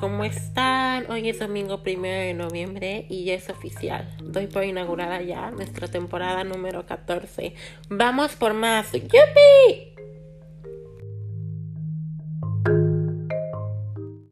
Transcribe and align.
¿cómo 0.00 0.24
están? 0.24 1.10
Hoy 1.10 1.28
es 1.28 1.40
domingo 1.40 1.82
primero 1.82 2.18
de 2.20 2.32
noviembre 2.32 3.04
y 3.10 3.24
ya 3.24 3.34
es 3.34 3.50
oficial. 3.50 4.08
Doy 4.22 4.46
por 4.46 4.64
inaugurada 4.64 5.20
ya 5.20 5.50
nuestra 5.50 5.88
temporada 5.88 6.42
número 6.42 6.86
14. 6.86 7.54
¡Vamos 7.90 8.34
por 8.34 8.54
más! 8.54 8.92
¡Yupi! 8.92 9.87